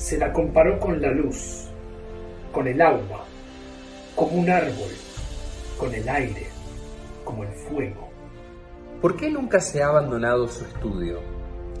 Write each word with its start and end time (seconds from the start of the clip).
se 0.00 0.16
la 0.16 0.32
comparó 0.32 0.80
con 0.80 1.00
la 1.00 1.10
luz, 1.10 1.66
con 2.52 2.66
el 2.66 2.80
agua, 2.80 3.26
como 4.16 4.32
un 4.32 4.48
árbol, 4.48 4.90
con 5.78 5.94
el 5.94 6.08
aire, 6.08 6.46
como 7.22 7.44
el 7.44 7.50
fuego. 7.50 8.08
¿Por 9.02 9.14
qué 9.14 9.30
nunca 9.30 9.60
se 9.60 9.82
ha 9.82 9.88
abandonado 9.88 10.48
su 10.48 10.64
estudio? 10.64 11.20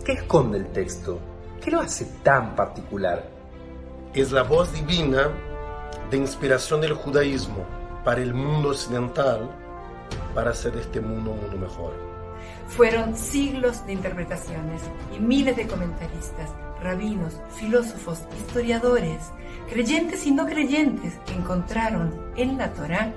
¿Qué 0.04 0.12
esconde 0.12 0.58
el 0.58 0.66
texto? 0.66 1.18
¿Qué 1.62 1.70
lo 1.70 1.80
hace 1.80 2.04
tan 2.22 2.54
particular? 2.54 3.24
Es 4.12 4.32
la 4.32 4.42
voz 4.42 4.70
divina 4.74 5.30
de 6.10 6.18
inspiración 6.18 6.82
del 6.82 6.92
judaísmo 6.92 7.64
para 8.04 8.20
el 8.20 8.34
mundo 8.34 8.68
occidental 8.68 9.50
para 10.34 10.50
hacer 10.50 10.72
de 10.72 10.82
este 10.82 11.00
mundo 11.00 11.30
un 11.30 11.40
mundo 11.40 11.56
mejor. 11.56 12.09
Fueron 12.70 13.16
siglos 13.16 13.84
de 13.84 13.94
interpretaciones 13.94 14.82
y 15.14 15.18
miles 15.18 15.56
de 15.56 15.66
comentaristas, 15.66 16.50
rabinos, 16.80 17.34
filósofos, 17.56 18.20
historiadores, 18.38 19.32
creyentes 19.68 20.24
y 20.26 20.30
no 20.30 20.46
creyentes 20.46 21.14
que 21.26 21.34
encontraron 21.34 22.32
en 22.36 22.56
la 22.56 22.72
Torá 22.72 23.12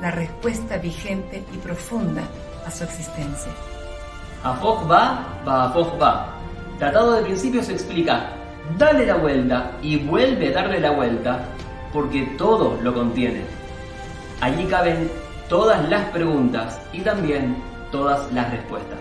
la 0.00 0.10
respuesta 0.10 0.76
vigente 0.78 1.42
y 1.54 1.56
profunda 1.58 2.22
a 2.66 2.70
su 2.70 2.82
existencia. 2.82 3.52
Afok 4.42 4.90
va, 4.90 5.24
va 5.46 5.64
Afok 5.66 6.02
va. 6.02 6.34
Tratado 6.78 7.12
de 7.12 7.22
principios 7.22 7.68
explica, 7.68 8.32
dale 8.76 9.06
la 9.06 9.16
vuelta 9.16 9.72
y 9.82 9.98
vuelve 9.98 10.48
a 10.48 10.52
darle 10.52 10.80
la 10.80 10.90
vuelta, 10.90 11.46
porque 11.92 12.24
todo 12.36 12.76
lo 12.82 12.92
contiene. 12.92 13.42
Allí 14.40 14.64
caben 14.66 15.10
todas 15.48 15.88
las 15.88 16.04
preguntas 16.10 16.80
y 16.92 17.00
también 17.00 17.56
todas 17.90 18.32
las 18.32 18.50
respuestas. 18.50 18.98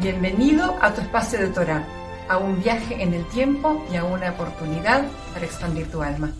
Bienvenido 0.00 0.76
a 0.80 0.92
tu 0.94 1.00
espacio 1.00 1.40
de 1.40 1.48
Torah, 1.48 1.84
a 2.28 2.38
un 2.38 2.62
viaje 2.62 3.02
en 3.02 3.14
el 3.14 3.24
tiempo 3.26 3.84
y 3.92 3.96
a 3.96 4.04
una 4.04 4.30
oportunidad 4.30 5.04
para 5.32 5.44
expandir 5.44 5.90
tu 5.90 6.02
alma. 6.02 6.30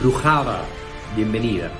Brujaba, 0.00 0.60
bienvenida. 1.16 1.70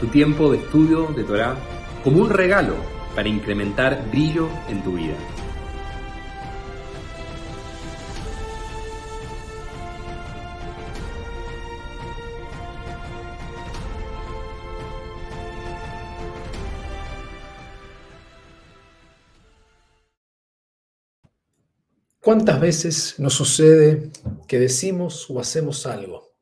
Tu 0.00 0.06
tiempo 0.08 0.50
de 0.50 0.58
estudio 0.58 1.06
de 1.08 1.24
Torah 1.24 1.54
como 2.02 2.22
un 2.22 2.30
regalo 2.30 2.74
para 3.14 3.28
incrementar 3.28 4.02
brillo 4.10 4.48
en 4.68 4.82
tu 4.82 4.92
vida. 4.92 5.14
¿Cuántas 22.22 22.60
veces 22.60 23.18
nos 23.18 23.34
sucede 23.34 24.12
que 24.46 24.60
decimos 24.60 25.28
o 25.28 25.40
hacemos 25.40 25.86
algo 25.86 26.36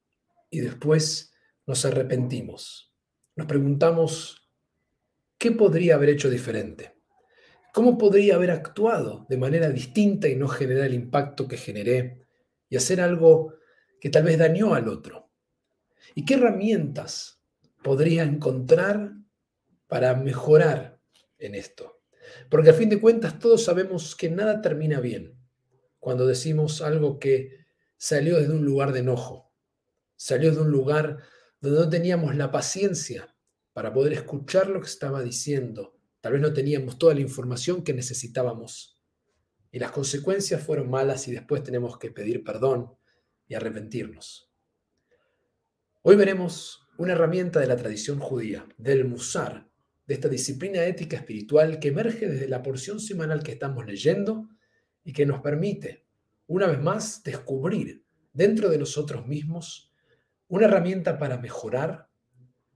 y 0.50 0.60
después 0.60 1.32
nos 1.66 1.86
arrepentimos? 1.86 2.92
Nos 3.34 3.46
preguntamos, 3.46 4.46
¿qué 5.38 5.52
podría 5.52 5.94
haber 5.94 6.10
hecho 6.10 6.28
diferente? 6.28 6.96
¿Cómo 7.72 7.96
podría 7.96 8.34
haber 8.34 8.50
actuado 8.50 9.24
de 9.30 9.38
manera 9.38 9.70
distinta 9.70 10.28
y 10.28 10.36
no 10.36 10.48
generar 10.48 10.84
el 10.84 10.92
impacto 10.92 11.48
que 11.48 11.56
generé 11.56 12.26
y 12.68 12.76
hacer 12.76 13.00
algo 13.00 13.54
que 14.02 14.10
tal 14.10 14.24
vez 14.24 14.36
dañó 14.36 14.74
al 14.74 14.86
otro? 14.86 15.30
¿Y 16.14 16.26
qué 16.26 16.34
herramientas 16.34 17.40
podría 17.82 18.24
encontrar 18.24 19.12
para 19.86 20.14
mejorar 20.14 21.00
en 21.38 21.54
esto? 21.54 22.02
Porque 22.50 22.68
a 22.68 22.74
fin 22.74 22.90
de 22.90 23.00
cuentas 23.00 23.38
todos 23.38 23.64
sabemos 23.64 24.14
que 24.14 24.28
nada 24.28 24.60
termina 24.60 25.00
bien 25.00 25.39
cuando 26.00 26.26
decimos 26.26 26.80
algo 26.80 27.18
que 27.18 27.66
salió 27.96 28.38
desde 28.38 28.54
un 28.54 28.64
lugar 28.64 28.92
de 28.92 29.00
enojo, 29.00 29.52
salió 30.16 30.52
de 30.52 30.60
un 30.60 30.70
lugar 30.70 31.18
donde 31.60 31.80
no 31.80 31.88
teníamos 31.90 32.34
la 32.34 32.50
paciencia 32.50 33.36
para 33.72 33.92
poder 33.92 34.14
escuchar 34.14 34.68
lo 34.68 34.80
que 34.80 34.86
estaba 34.86 35.22
diciendo. 35.22 35.98
Tal 36.20 36.32
vez 36.32 36.42
no 36.42 36.52
teníamos 36.52 36.98
toda 36.98 37.14
la 37.14 37.20
información 37.20 37.84
que 37.84 37.94
necesitábamos. 37.94 39.00
Y 39.70 39.78
las 39.78 39.92
consecuencias 39.92 40.62
fueron 40.62 40.90
malas 40.90 41.28
y 41.28 41.32
después 41.32 41.62
tenemos 41.62 41.98
que 41.98 42.10
pedir 42.10 42.42
perdón 42.42 42.92
y 43.46 43.54
arrepentirnos. 43.54 44.50
Hoy 46.02 46.16
veremos 46.16 46.88
una 46.98 47.12
herramienta 47.12 47.60
de 47.60 47.66
la 47.66 47.76
tradición 47.76 48.18
judía, 48.18 48.66
del 48.78 49.04
musar, 49.04 49.70
de 50.06 50.14
esta 50.14 50.28
disciplina 50.28 50.82
ética 50.84 51.16
espiritual 51.16 51.78
que 51.78 51.88
emerge 51.88 52.26
desde 52.26 52.48
la 52.48 52.62
porción 52.62 53.00
semanal 53.00 53.42
que 53.42 53.52
estamos 53.52 53.86
leyendo 53.86 54.48
y 55.04 55.12
que 55.12 55.26
nos 55.26 55.40
permite, 55.40 56.06
una 56.46 56.66
vez 56.66 56.80
más, 56.80 57.22
descubrir 57.22 58.04
dentro 58.32 58.68
de 58.68 58.78
nosotros 58.78 59.26
mismos 59.26 59.92
una 60.48 60.66
herramienta 60.66 61.18
para 61.18 61.38
mejorar, 61.38 62.08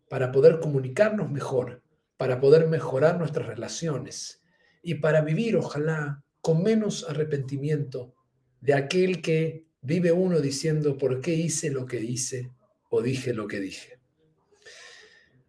para 0.08 0.30
poder 0.30 0.60
comunicarnos 0.60 1.30
mejor, 1.30 1.82
para 2.16 2.40
poder 2.40 2.68
mejorar 2.68 3.18
nuestras 3.18 3.46
relaciones 3.48 4.42
y 4.82 4.96
para 4.96 5.22
vivir, 5.22 5.56
ojalá, 5.56 6.22
con 6.40 6.62
menos 6.62 7.08
arrepentimiento 7.08 8.14
de 8.60 8.74
aquel 8.74 9.20
que 9.20 9.66
vive 9.80 10.12
uno 10.12 10.40
diciendo 10.40 10.96
por 10.96 11.20
qué 11.20 11.34
hice 11.34 11.70
lo 11.70 11.86
que 11.86 12.00
hice 12.00 12.52
o 12.90 13.02
dije 13.02 13.34
lo 13.34 13.46
que 13.46 13.60
dije. 13.60 13.98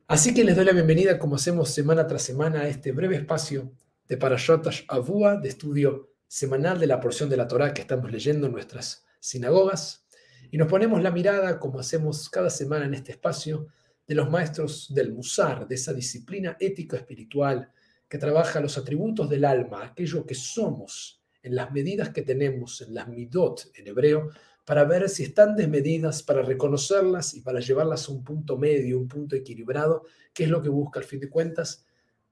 Así 0.08 0.34
que 0.34 0.44
les 0.44 0.56
doy 0.56 0.66
la 0.66 0.72
bienvenida, 0.72 1.19
como 1.19 1.35
hacemos 1.35 1.69
semana 1.69 2.08
tras 2.08 2.22
semana, 2.22 2.62
a 2.62 2.68
este 2.68 2.91
breve 2.91 3.16
espacio 3.16 3.72
de 4.08 4.18
Parashat 4.18 4.68
Avua, 4.88 5.38
de 5.38 5.50
estudio 5.50 6.15
semanal 6.35 6.78
de 6.78 6.88
la 6.88 7.00
porción 7.00 7.29
de 7.29 7.38
la 7.38 7.47
Torá 7.47 7.73
que 7.73 7.79
estamos 7.79 8.12
leyendo 8.12 8.47
en 8.47 8.51
nuestras 8.51 9.06
sinagogas 9.22 10.06
y 10.51 10.57
nos 10.57 10.68
ponemos 10.68 11.01
la 11.01 11.09
mirada, 11.09 11.62
como 11.62 11.79
hacemos 11.79 12.29
cada 12.29 12.50
semana 12.50 12.84
en 12.84 12.94
este 12.94 13.13
espacio, 13.13 13.68
de 14.06 14.16
los 14.16 14.29
maestros 14.29 14.94
del 14.94 15.13
Musar, 15.13 15.66
de 15.66 15.75
esa 15.75 15.94
disciplina 15.94 16.57
ético-espiritual 16.59 17.72
que 18.09 18.18
trabaja 18.18 18.59
los 18.59 18.78
atributos 18.78 19.29
del 19.29 19.46
alma, 19.46 19.85
aquello 19.85 20.25
que 20.25 20.35
somos, 20.35 21.23
en 21.41 21.56
las 21.56 21.72
medidas 21.72 22.09
que 22.09 22.23
tenemos, 22.23 22.81
en 22.81 22.94
las 22.96 23.07
midot 23.07 23.72
en 23.73 23.88
hebreo, 23.88 24.29
para 24.66 24.84
ver 24.84 25.07
si 25.07 25.23
están 25.23 25.56
desmedidas, 25.56 26.22
para 26.22 26.41
reconocerlas 26.41 27.34
y 27.34 27.44
para 27.44 27.62
llevarlas 27.62 28.09
a 28.09 28.12
un 28.12 28.25
punto 28.25 28.57
medio, 28.57 29.00
un 29.00 29.07
punto 29.07 29.38
equilibrado, 29.38 30.03
que 30.34 30.44
es 30.44 30.50
lo 30.50 30.62
que 30.62 30.67
busca 30.67 31.00
al 31.00 31.06
fin 31.06 31.22
de 31.22 31.29
cuentas 31.29 31.85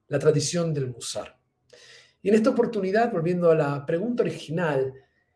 la 0.10 0.20
tradición 0.20 0.74
del 0.74 0.90
Musar. 0.90 1.42
Y 2.24 2.30
en 2.30 2.36
esta 2.36 2.52
oportunidad, 2.52 3.12
volviendo 3.12 3.52
a 3.52 3.56
la 3.56 3.86
pregunta 3.86 4.24
original, 4.24 4.94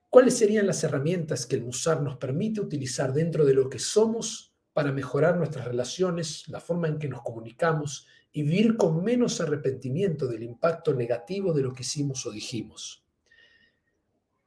¿cuáles 0.10 0.38
serían 0.38 0.66
las 0.66 0.82
herramientas 0.86 1.46
que 1.46 1.58
el 1.58 1.66
Musar 1.66 2.02
nos 2.02 2.16
permite 2.16 2.62
utilizar 2.62 3.12
dentro 3.12 3.46
de 3.46 3.54
lo 3.54 3.70
que 3.70 3.78
somos 3.78 4.56
para 4.72 4.94
mejorar 4.94 5.36
nuestras 5.36 5.66
relaciones, 5.66 6.48
la 6.48 6.62
forma 6.62 6.88
en 6.88 6.98
que 6.98 7.10
nos 7.10 7.24
comunicamos 7.24 8.08
y 8.32 8.44
vivir 8.44 8.78
con 8.78 9.04
menos 9.04 9.42
arrepentimiento 9.42 10.28
del 10.28 10.44
impacto 10.44 10.94
negativo 10.94 11.52
de 11.52 11.64
lo 11.64 11.74
que 11.74 11.82
hicimos 11.82 12.26
o 12.26 12.32
dijimos? 12.32 13.06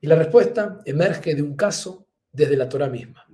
Y 0.01 0.07
la 0.07 0.17
respuesta 0.17 0.81
emerge 0.87 1.35
de 1.35 1.43
un 1.43 1.55
caso 1.55 2.07
desde 2.33 2.57
la 2.57 2.71
Torah 2.71 2.89
misma. 2.89 3.27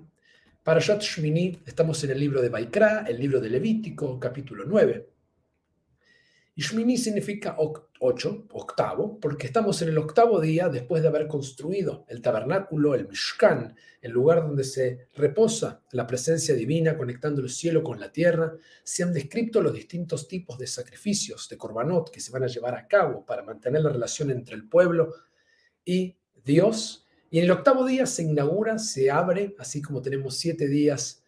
Para 0.64 0.80
Shat 0.80 1.00
Shmini 1.00 1.60
estamos 1.64 2.02
en 2.02 2.10
el 2.10 2.18
libro 2.18 2.42
de 2.42 2.48
Baikra, 2.48 3.04
el 3.06 3.20
libro 3.20 3.40
de 3.40 3.50
Levítico, 3.50 4.18
capítulo 4.18 4.64
9. 4.66 5.15
Shmini 6.58 6.96
significa 6.96 7.54
ocho, 7.58 8.46
octavo, 8.52 9.20
porque 9.20 9.46
estamos 9.46 9.82
en 9.82 9.90
el 9.90 9.98
octavo 9.98 10.40
día 10.40 10.70
después 10.70 11.02
de 11.02 11.08
haber 11.08 11.28
construido 11.28 12.06
el 12.08 12.22
tabernáculo, 12.22 12.94
el 12.94 13.06
Mishkan, 13.08 13.76
el 14.00 14.12
lugar 14.12 14.40
donde 14.40 14.64
se 14.64 15.08
reposa 15.16 15.82
la 15.90 16.06
presencia 16.06 16.54
divina 16.54 16.96
conectando 16.96 17.42
el 17.42 17.50
cielo 17.50 17.82
con 17.82 18.00
la 18.00 18.10
tierra. 18.10 18.54
Se 18.82 19.02
han 19.02 19.12
descrito 19.12 19.60
los 19.60 19.74
distintos 19.74 20.28
tipos 20.28 20.56
de 20.58 20.66
sacrificios, 20.66 21.46
de 21.50 21.58
korbanot, 21.58 22.10
que 22.10 22.20
se 22.20 22.32
van 22.32 22.44
a 22.44 22.48
llevar 22.48 22.74
a 22.74 22.88
cabo 22.88 23.26
para 23.26 23.42
mantener 23.42 23.82
la 23.82 23.90
relación 23.90 24.30
entre 24.30 24.54
el 24.54 24.66
pueblo 24.66 25.12
y 25.84 26.16
Dios. 26.42 27.06
Y 27.30 27.38
en 27.38 27.44
el 27.44 27.50
octavo 27.50 27.84
día 27.84 28.06
se 28.06 28.22
inaugura, 28.22 28.78
se 28.78 29.10
abre, 29.10 29.54
así 29.58 29.82
como 29.82 30.00
tenemos 30.00 30.38
siete 30.38 30.68
días 30.68 31.22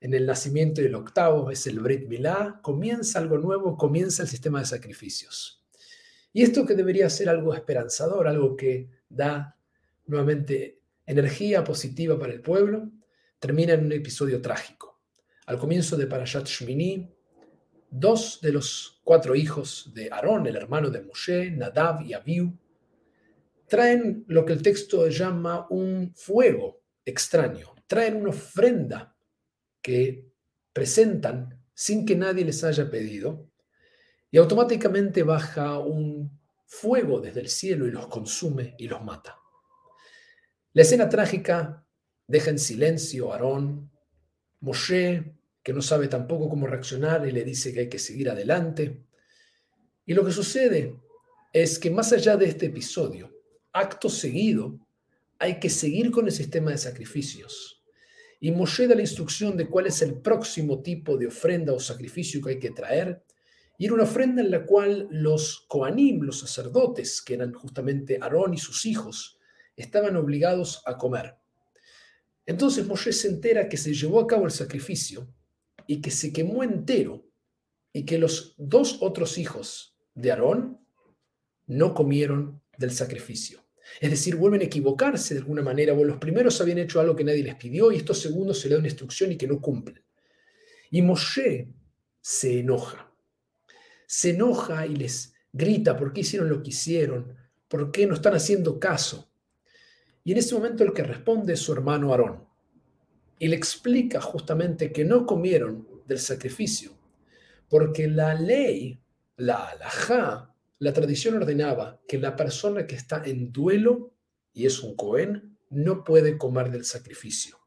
en 0.00 0.14
el 0.14 0.26
nacimiento 0.26 0.80
del 0.80 0.94
octavo, 0.94 1.50
es 1.50 1.66
el 1.66 1.80
Brit 1.80 2.08
Milá, 2.08 2.58
comienza 2.62 3.18
algo 3.18 3.36
nuevo, 3.36 3.76
comienza 3.76 4.22
el 4.22 4.28
sistema 4.28 4.60
de 4.60 4.66
sacrificios. 4.66 5.62
Y 6.32 6.42
esto 6.42 6.64
que 6.64 6.74
debería 6.74 7.10
ser 7.10 7.28
algo 7.28 7.54
esperanzador, 7.54 8.26
algo 8.26 8.56
que 8.56 8.88
da 9.08 9.56
nuevamente 10.06 10.80
energía 11.04 11.62
positiva 11.64 12.18
para 12.18 12.32
el 12.32 12.40
pueblo, 12.40 12.90
termina 13.38 13.74
en 13.74 13.84
un 13.84 13.92
episodio 13.92 14.40
trágico. 14.40 15.00
Al 15.46 15.58
comienzo 15.58 15.96
de 15.96 16.06
Parashat 16.06 16.46
Shmini, 16.46 17.12
dos 17.90 18.40
de 18.40 18.52
los 18.52 19.00
cuatro 19.04 19.34
hijos 19.34 19.90
de 19.92 20.08
Aarón, 20.10 20.46
el 20.46 20.56
hermano 20.56 20.88
de 20.88 21.02
Moshe, 21.02 21.50
Nadav 21.50 22.02
y 22.02 22.14
Abiu, 22.14 22.56
traen 23.66 24.24
lo 24.28 24.44
que 24.44 24.52
el 24.52 24.62
texto 24.62 25.08
llama 25.08 25.66
un 25.68 26.12
fuego 26.14 26.82
extraño, 27.04 27.74
traen 27.86 28.16
una 28.16 28.30
ofrenda 28.30 29.16
que 29.82 30.30
presentan 30.72 31.62
sin 31.74 32.04
que 32.04 32.16
nadie 32.16 32.44
les 32.44 32.62
haya 32.64 32.90
pedido, 32.90 33.50
y 34.30 34.38
automáticamente 34.38 35.22
baja 35.22 35.78
un 35.78 36.38
fuego 36.66 37.20
desde 37.20 37.40
el 37.40 37.48
cielo 37.48 37.86
y 37.86 37.90
los 37.90 38.06
consume 38.06 38.76
y 38.78 38.86
los 38.86 39.02
mata. 39.02 39.36
La 40.72 40.82
escena 40.82 41.08
trágica 41.08 41.84
deja 42.28 42.50
en 42.50 42.58
silencio 42.58 43.32
a 43.32 43.34
Aarón. 43.34 43.90
Moshe, 44.60 45.34
que 45.62 45.72
no 45.72 45.82
sabe 45.82 46.06
tampoco 46.06 46.48
cómo 46.48 46.68
reaccionar 46.68 47.26
y 47.26 47.32
le 47.32 47.42
dice 47.44 47.72
que 47.72 47.80
hay 47.80 47.88
que 47.88 47.98
seguir 47.98 48.30
adelante. 48.30 49.02
Y 50.06 50.14
lo 50.14 50.24
que 50.24 50.30
sucede 50.30 50.96
es 51.52 51.78
que 51.78 51.90
más 51.90 52.12
allá 52.12 52.36
de 52.36 52.46
este 52.46 52.66
episodio, 52.66 53.34
acto 53.72 54.08
seguido, 54.08 54.78
hay 55.40 55.58
que 55.58 55.70
seguir 55.70 56.12
con 56.12 56.26
el 56.26 56.32
sistema 56.32 56.70
de 56.70 56.78
sacrificios. 56.78 57.79
Y 58.40 58.50
Moshe 58.50 58.88
da 58.88 58.94
la 58.94 59.02
instrucción 59.02 59.56
de 59.56 59.68
cuál 59.68 59.86
es 59.86 60.00
el 60.00 60.14
próximo 60.20 60.82
tipo 60.82 61.18
de 61.18 61.26
ofrenda 61.26 61.74
o 61.74 61.78
sacrificio 61.78 62.40
que 62.40 62.50
hay 62.50 62.58
que 62.58 62.70
traer. 62.70 63.22
Y 63.76 63.84
era 63.84 63.94
una 63.94 64.04
ofrenda 64.04 64.40
en 64.40 64.50
la 64.50 64.64
cual 64.64 65.08
los 65.10 65.66
Koanim, 65.68 66.22
los 66.22 66.40
sacerdotes, 66.40 67.20
que 67.20 67.34
eran 67.34 67.52
justamente 67.52 68.18
Aarón 68.20 68.54
y 68.54 68.58
sus 68.58 68.86
hijos, 68.86 69.38
estaban 69.76 70.16
obligados 70.16 70.82
a 70.86 70.96
comer. 70.96 71.36
Entonces 72.46 72.86
Moshe 72.86 73.12
se 73.12 73.28
entera 73.28 73.68
que 73.68 73.76
se 73.76 73.94
llevó 73.94 74.20
a 74.20 74.26
cabo 74.26 74.46
el 74.46 74.50
sacrificio 74.50 75.32
y 75.86 76.00
que 76.00 76.10
se 76.10 76.32
quemó 76.32 76.62
entero 76.62 77.26
y 77.92 78.04
que 78.04 78.18
los 78.18 78.54
dos 78.56 78.98
otros 79.02 79.38
hijos 79.38 79.96
de 80.14 80.32
Aarón 80.32 80.80
no 81.66 81.94
comieron 81.94 82.62
del 82.78 82.90
sacrificio. 82.90 83.62
Es 83.98 84.10
decir, 84.10 84.36
vuelven 84.36 84.60
a 84.60 84.64
equivocarse 84.64 85.34
de 85.34 85.40
alguna 85.40 85.62
manera, 85.62 85.92
o 85.92 86.04
los 86.04 86.18
primeros 86.18 86.60
habían 86.60 86.78
hecho 86.78 87.00
algo 87.00 87.16
que 87.16 87.24
nadie 87.24 87.42
les 87.42 87.54
pidió 87.56 87.90
y 87.90 87.96
estos 87.96 88.20
segundos 88.20 88.60
se 88.60 88.68
le 88.68 88.74
da 88.74 88.78
una 88.78 88.88
instrucción 88.88 89.32
y 89.32 89.36
que 89.36 89.46
no 89.46 89.60
cumplen. 89.60 90.02
Y 90.90 91.02
Moshe 91.02 91.68
se 92.20 92.60
enoja. 92.60 93.12
Se 94.06 94.30
enoja 94.30 94.86
y 94.86 94.96
les 94.96 95.34
grita 95.52 95.96
por 95.96 96.12
qué 96.12 96.20
hicieron 96.20 96.48
lo 96.48 96.62
que 96.62 96.70
hicieron, 96.70 97.36
por 97.68 97.90
qué 97.90 98.06
no 98.06 98.14
están 98.14 98.34
haciendo 98.34 98.78
caso. 98.78 99.30
Y 100.24 100.32
en 100.32 100.38
ese 100.38 100.54
momento 100.54 100.84
el 100.84 100.92
que 100.92 101.02
responde 101.02 101.54
es 101.54 101.60
su 101.60 101.72
hermano 101.72 102.10
Aarón. 102.10 102.44
Y 103.38 103.48
le 103.48 103.56
explica 103.56 104.20
justamente 104.20 104.92
que 104.92 105.04
no 105.04 105.24
comieron 105.24 105.88
del 106.06 106.18
sacrificio, 106.18 106.92
porque 107.68 108.06
la 108.08 108.34
ley, 108.34 109.00
la 109.36 109.68
alajá, 109.68 110.49
la 110.80 110.94
tradición 110.94 111.36
ordenaba 111.36 112.00
que 112.08 112.18
la 112.18 112.36
persona 112.36 112.86
que 112.86 112.96
está 112.96 113.22
en 113.24 113.52
duelo 113.52 114.14
y 114.52 114.64
es 114.64 114.82
un 114.82 114.96
Cohen 114.96 115.58
no 115.68 116.04
puede 116.04 116.38
comer 116.38 116.70
del 116.70 116.86
sacrificio. 116.86 117.58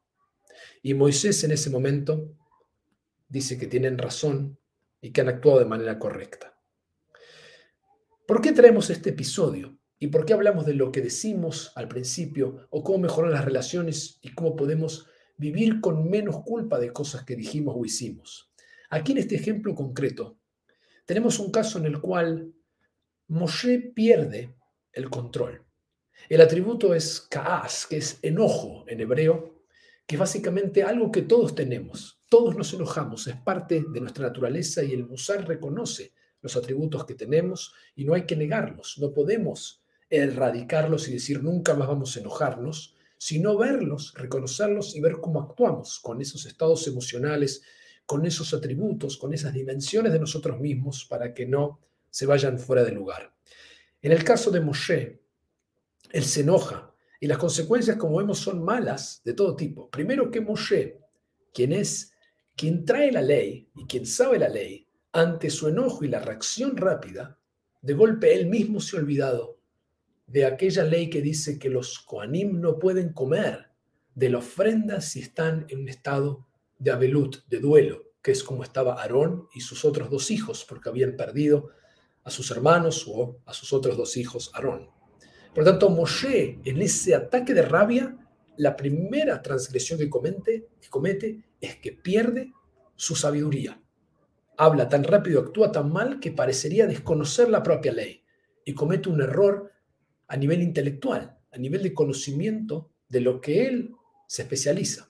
Y 0.82 0.96
Moisés 0.96 1.44
en 1.44 1.52
ese 1.52 1.70
momento 1.70 2.36
dice 3.30 3.58
que 3.60 3.68
tienen 3.68 4.00
razón 4.00 4.58
y 5.00 5.12
que 5.12 5.22
han 5.22 5.30
actuado 5.30 5.60
de 5.60 5.66
manera 5.66 6.00
correcta. 6.00 6.60
¿Por 8.28 8.42
qué 8.42 8.52
traemos 8.52 8.90
este 8.90 9.12
episodio? 9.12 9.78
¿Y 10.00 10.08
por 10.08 10.26
qué 10.26 10.34
hablamos 10.34 10.66
de 10.66 10.74
lo 10.74 10.92
que 10.92 11.02
decimos 11.02 11.72
al 11.76 11.88
principio 11.88 12.68
o 12.72 12.84
cómo 12.84 12.98
mejorar 12.98 13.32
las 13.32 13.46
relaciones 13.46 14.18
y 14.24 14.34
cómo 14.34 14.56
podemos 14.56 15.08
vivir 15.38 15.82
con 15.82 16.10
menos 16.10 16.42
culpa 16.44 16.80
de 16.80 16.92
cosas 16.92 17.24
que 17.26 17.36
dijimos 17.36 17.76
o 17.78 17.86
hicimos? 17.86 18.52
Aquí 18.90 19.12
en 19.12 19.20
este 19.20 19.36
ejemplo 19.36 19.76
concreto 19.76 20.40
tenemos 21.06 21.38
un 21.38 21.52
caso 21.52 21.78
en 21.78 21.86
el 21.86 22.02
cual 22.02 22.54
Moshe 23.28 23.80
pierde 23.80 24.56
el 24.92 25.10
control. 25.10 25.66
El 26.30 26.42
atributo 26.42 26.94
es 26.94 27.22
kaas, 27.22 27.86
que 27.88 27.98
es 27.98 28.20
enojo 28.22 28.86
en 28.88 29.02
hebreo, 29.02 29.64
que 30.06 30.16
es 30.16 30.20
básicamente 30.20 30.84
algo 30.84 31.12
que 31.12 31.22
todos 31.22 31.56
tenemos. 31.56 32.22
Todos 32.30 32.56
nos 32.56 32.74
enojamos, 32.74 33.28
es 33.28 33.36
parte 33.36 33.84
de 33.88 34.02
nuestra 34.02 34.28
naturaleza 34.28 34.84
y 34.84 34.94
el 34.94 35.06
Musar 35.06 35.48
reconoce 35.48 36.14
los 36.42 36.56
atributos 36.56 37.06
que 37.06 37.16
tenemos 37.16 37.74
y 37.96 38.06
no 38.06 38.14
hay 38.14 38.26
que 38.26 38.36
negarlos. 38.36 38.98
No 39.00 39.14
podemos 39.14 39.84
erradicarlos 40.10 41.08
y 41.08 41.14
decir 41.14 41.42
nunca 41.42 41.74
más 41.74 41.88
vamos 41.88 42.16
a 42.16 42.20
enojarnos, 42.20 42.96
sino 43.18 43.58
verlos, 43.58 44.14
reconocerlos 44.16 44.96
y 44.96 45.02
ver 45.02 45.14
cómo 45.22 45.42
actuamos 45.42 46.00
con 46.00 46.22
esos 46.22 46.46
estados 46.46 46.88
emocionales, 46.88 47.64
con 48.06 48.26
esos 48.26 48.54
atributos, 48.54 49.18
con 49.18 49.34
esas 49.34 49.54
dimensiones 49.54 50.12
de 50.12 50.20
nosotros 50.20 50.60
mismos 50.60 51.06
para 51.06 51.34
que 51.34 51.46
no 51.46 51.80
se 52.14 52.28
vayan 52.28 52.60
fuera 52.60 52.84
de 52.84 52.92
lugar. 52.92 53.34
En 54.00 54.12
el 54.12 54.24
caso 54.24 54.52
de 54.52 54.62
Moshe, 54.62 55.20
él 56.12 56.24
se 56.24 56.42
enoja 56.42 56.94
y 57.20 57.26
las 57.26 57.40
consecuencias, 57.40 57.98
como 57.98 58.18
vemos, 58.18 58.38
son 58.38 58.64
malas 58.64 59.24
de 59.26 59.34
todo 59.34 59.56
tipo. 59.56 59.90
Primero 59.90 60.30
que 60.30 60.40
Moshe, 60.40 61.00
quien 61.52 61.74
es 61.74 62.14
quien 62.56 62.86
trae 62.86 63.12
la 63.12 63.24
ley 63.24 63.68
y 63.76 63.88
quien 63.88 64.06
sabe 64.06 64.38
la 64.38 64.48
ley, 64.48 64.88
ante 65.12 65.50
su 65.50 65.68
enojo 65.68 66.06
y 66.06 66.08
la 66.08 66.20
reacción 66.20 66.78
rápida, 66.78 67.40
de 67.82 67.94
golpe 67.96 68.36
él 68.36 68.46
mismo 68.46 68.80
se 68.80 68.96
ha 68.96 69.00
olvidado 69.00 69.58
de 70.28 70.46
aquella 70.46 70.84
ley 70.84 71.10
que 71.10 71.24
dice 71.24 71.58
que 71.58 71.70
los 71.70 71.98
Koanim 71.98 72.62
no 72.62 72.78
pueden 72.78 73.12
comer 73.12 73.72
de 74.14 74.30
la 74.30 74.38
ofrenda 74.38 75.02
si 75.02 75.22
están 75.22 75.66
en 75.70 75.80
un 75.80 75.90
estado 75.90 76.46
de 76.78 76.92
abelut, 76.92 77.44
de 77.48 77.60
duelo, 77.60 78.04
que 78.22 78.34
es 78.34 78.44
como 78.44 78.64
estaba 78.64 79.02
Aarón 79.02 79.48
y 79.56 79.62
sus 79.62 79.84
otros 79.84 80.12
dos 80.12 80.30
hijos, 80.30 80.64
porque 80.64 80.90
habían 80.90 81.16
perdido 81.16 81.72
a 82.24 82.30
sus 82.30 82.50
hermanos 82.52 83.06
o 83.08 83.38
a 83.46 83.54
sus 83.54 83.74
otros 83.74 83.98
dos 83.98 84.18
hijos, 84.18 84.52
Aarón. 84.54 84.90
Por 85.54 85.64
lo 85.64 85.72
tanto, 85.72 85.90
Moshe, 85.90 86.60
en 86.64 86.82
ese 86.82 87.14
ataque 87.14 87.54
de 87.54 87.62
rabia, 87.62 88.18
la 88.58 88.76
primera 88.76 89.42
transgresión 89.42 90.00
que 90.00 90.10
comete, 90.10 90.68
que 90.82 90.90
comete 90.90 91.44
es 91.60 91.76
que 91.78 91.92
pierde 91.92 92.54
su 92.96 93.16
sabiduría. 93.16 93.80
Habla 94.58 94.88
tan 94.90 95.04
rápido, 95.04 95.42
actúa 95.42 95.72
tan 95.72 95.92
mal 95.92 96.20
que 96.20 96.32
parecería 96.32 96.88
desconocer 96.88 97.50
la 97.50 97.64
propia 97.64 97.92
ley 97.92 98.24
y 98.66 98.74
comete 98.74 99.10
un 99.10 99.22
error 99.22 99.72
a 100.28 100.38
nivel 100.38 100.62
intelectual, 100.62 101.38
a 101.52 101.58
nivel 101.58 101.84
de 101.84 101.94
conocimiento 101.94 102.92
de 103.10 103.22
lo 103.22 103.42
que 103.42 103.66
él 103.66 103.96
se 104.28 104.44
especializa. 104.44 105.10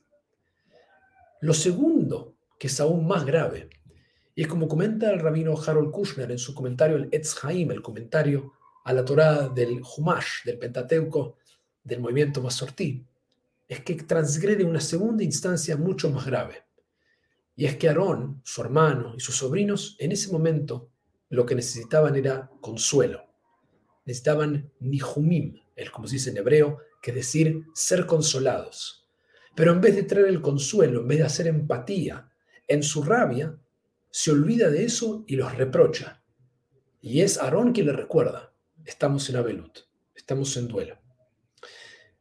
Lo 1.41 1.53
segundo, 1.53 2.35
que 2.57 2.67
es 2.67 2.79
aún 2.79 3.05
más 3.05 3.25
grave, 3.25 3.69
y 4.35 4.41
es 4.41 4.47
como 4.47 4.67
comenta 4.67 5.11
el 5.11 5.19
rabino 5.19 5.55
Harold 5.55 5.91
Kushner 5.91 6.31
en 6.31 6.39
su 6.39 6.55
comentario, 6.55 6.97
el 6.97 7.09
Etz 7.11 7.43
Haim, 7.43 7.71
el 7.71 7.81
comentario 7.81 8.53
a 8.83 8.93
la 8.93 9.05
Torá 9.05 9.47
del 9.49 9.81
Humash, 9.81 10.43
del 10.45 10.57
Pentateuco, 10.57 11.37
del 11.83 11.99
movimiento 11.99 12.41
Masortí, 12.41 13.05
es 13.67 13.81
que 13.81 13.95
transgrede 13.95 14.63
una 14.63 14.79
segunda 14.79 15.23
instancia 15.23 15.77
mucho 15.77 16.09
más 16.09 16.25
grave. 16.25 16.63
Y 17.55 17.65
es 17.65 17.77
que 17.77 17.87
Aarón, 17.87 18.41
su 18.43 18.61
hermano 18.61 19.13
y 19.15 19.19
sus 19.19 19.35
sobrinos, 19.35 19.95
en 19.99 20.11
ese 20.11 20.31
momento 20.31 20.89
lo 21.29 21.45
que 21.45 21.55
necesitaban 21.55 22.15
era 22.15 22.49
consuelo. 22.59 23.23
Necesitaban 24.05 24.71
nihumim, 24.79 25.59
el 25.75 25.91
como 25.91 26.07
se 26.07 26.15
dice 26.15 26.31
en 26.31 26.37
hebreo, 26.37 26.79
que 27.01 27.11
es 27.11 27.15
decir, 27.15 27.63
ser 27.73 28.05
consolados. 28.05 29.07
Pero 29.55 29.71
en 29.71 29.81
vez 29.81 29.95
de 29.95 30.03
traer 30.03 30.27
el 30.27 30.41
consuelo, 30.41 31.01
en 31.01 31.07
vez 31.07 31.19
de 31.19 31.25
hacer 31.25 31.47
empatía, 31.47 32.31
en 32.67 32.81
su 32.81 33.03
rabia, 33.03 33.57
se 34.15 34.29
olvida 34.29 34.69
de 34.69 34.85
eso 34.85 35.25
y 35.25 35.35
los 35.35 35.57
reprocha. 35.57 36.21
Y 37.01 37.21
es 37.21 37.39
Aarón 37.39 37.73
quien 37.73 37.87
le 37.87 37.93
recuerda, 37.93 38.53
estamos 38.85 39.27
en 39.31 39.37
Abelut, 39.37 39.79
estamos 40.13 40.55
en 40.55 40.67
duelo. 40.67 40.99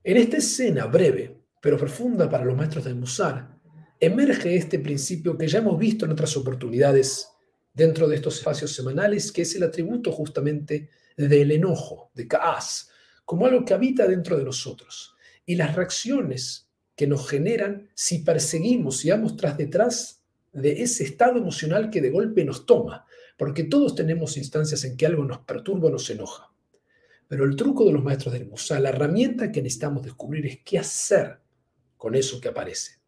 En 0.02 0.16
esta 0.16 0.38
escena 0.38 0.86
breve, 0.86 1.42
pero 1.60 1.76
profunda 1.76 2.30
para 2.30 2.46
los 2.46 2.56
maestros 2.56 2.84
del 2.86 2.94
Musar, 2.94 3.60
emerge 4.00 4.56
este 4.56 4.78
principio 4.78 5.36
que 5.36 5.46
ya 5.46 5.58
hemos 5.58 5.78
visto 5.78 6.06
en 6.06 6.12
otras 6.12 6.34
oportunidades 6.38 7.28
dentro 7.74 8.08
de 8.08 8.16
estos 8.16 8.38
espacios 8.38 8.72
semanales, 8.72 9.30
que 9.30 9.42
es 9.42 9.54
el 9.54 9.62
atributo 9.62 10.12
justamente 10.12 10.88
del 11.14 11.50
enojo, 11.50 12.10
de 12.14 12.26
Kaas, 12.26 12.88
como 13.26 13.44
algo 13.44 13.66
que 13.66 13.74
habita 13.74 14.06
dentro 14.06 14.38
de 14.38 14.44
nosotros. 14.44 15.14
Y 15.44 15.56
las 15.56 15.76
reacciones 15.76 16.70
que 16.96 17.06
nos 17.06 17.28
generan 17.28 17.90
si 17.94 18.20
perseguimos 18.20 19.04
y 19.04 19.10
vamos 19.10 19.36
tras 19.36 19.58
detrás 19.58 20.21
de 20.52 20.82
ese 20.82 21.04
estado 21.04 21.38
emocional 21.38 21.90
que 21.90 22.00
de 22.00 22.10
golpe 22.10 22.44
nos 22.44 22.66
toma, 22.66 23.06
porque 23.36 23.64
todos 23.64 23.94
tenemos 23.94 24.36
instancias 24.36 24.84
en 24.84 24.96
que 24.96 25.06
algo 25.06 25.24
nos 25.24 25.38
perturba 25.40 25.88
o 25.88 25.92
nos 25.92 26.08
enoja. 26.10 26.52
Pero 27.26 27.44
el 27.44 27.56
truco 27.56 27.84
de 27.84 27.92
los 27.92 28.04
maestros 28.04 28.34
del 28.34 28.46
Musa, 28.46 28.78
la 28.78 28.90
herramienta 28.90 29.50
que 29.50 29.62
necesitamos 29.62 30.02
descubrir 30.02 30.46
es 30.46 30.60
qué 30.64 30.78
hacer 30.78 31.40
con 31.96 32.14
eso 32.14 32.40
que 32.40 32.48
aparece. 32.48 33.00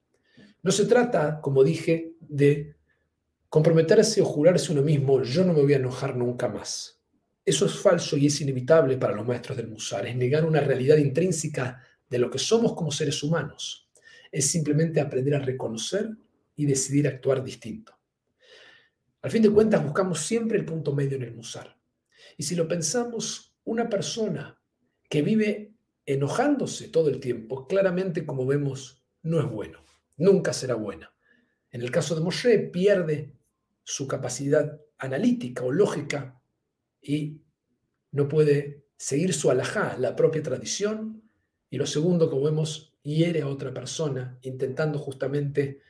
No 0.63 0.73
se 0.73 0.87
trata, 0.87 1.41
como 1.43 1.63
dije, 1.63 2.15
de 2.21 2.75
comprometerse 3.51 4.23
o 4.23 4.25
jurarse 4.25 4.73
uno 4.73 4.83
mismo, 4.83 5.23
yo 5.23 5.45
no 5.45 5.53
me 5.53 5.63
voy 5.63 5.75
a 5.75 5.77
enojar 5.77 6.17
nunca 6.17 6.49
más. 6.49 7.03
Eso 7.45 7.67
es 7.67 7.75
falso 7.75 8.17
y 8.17 8.27
es 8.27 8.41
inevitable 8.41 8.97
para 8.97 9.15
los 9.15 9.27
maestros 9.27 9.59
del 9.59 9.69
Musar, 9.69 10.07
es 10.07 10.17
negar 10.17 10.47
una 10.47 10.61
realidad 10.61 10.97
intrínseca 10.97 11.83
de 12.09 12.19
lo 12.19 12.31
que 12.31 12.39
somos 12.39 12.73
como 12.73 12.91
seres 12.91 13.23
humanos. 13.23 13.91
Es 14.33 14.51
simplemente 14.51 15.01
aprender 15.01 15.35
a 15.35 15.41
reconocer 15.41 16.17
y 16.57 16.67
decidir 16.67 17.09
actuar 17.09 17.43
distinto. 17.43 17.99
Al 19.23 19.31
fin 19.31 19.43
de 19.43 19.51
cuentas, 19.51 19.83
buscamos 19.83 20.21
siempre 20.21 20.59
el 20.59 20.65
punto 20.65 20.95
medio 20.95 21.17
en 21.17 21.23
el 21.23 21.35
musar. 21.35 21.79
Y 22.37 22.43
si 22.43 22.55
lo 22.55 22.69
pensamos, 22.69 23.57
una 23.65 23.89
persona 23.89 24.61
que 25.09 25.23
vive 25.23 25.75
enojándose 26.07 26.89
todo 26.89 27.09
el 27.09 27.21
tiempo, 27.21 27.67
claramente, 27.67 28.27
como 28.27 28.47
vemos, 28.47 29.03
no 29.23 29.41
es 29.41 29.51
bueno, 29.51 29.85
nunca 30.17 30.53
será 30.53 30.75
buena. 30.75 31.15
En 31.71 31.81
el 31.81 31.91
caso 31.91 32.15
de 32.15 32.21
Moshe, 32.21 32.59
pierde 32.59 33.35
su 33.83 34.07
capacidad 34.07 34.81
analítica 34.99 35.65
o 35.65 35.73
lógica 35.73 36.41
y 37.01 37.43
no 38.13 38.29
puede 38.29 38.85
seguir 38.97 39.35
su 39.35 39.51
alajá, 39.51 39.97
la 39.99 40.15
propia 40.15 40.43
tradición. 40.43 41.23
Y 41.69 41.79
lo 41.79 41.87
segundo, 41.87 42.31
como 42.31 42.45
vemos, 42.45 42.95
hiere 43.03 43.43
a 43.43 43.49
otra 43.49 43.73
persona, 43.73 44.39
intentando 44.43 44.99
justamente 44.99 45.81